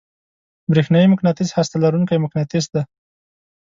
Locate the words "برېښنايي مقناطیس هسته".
0.71-1.75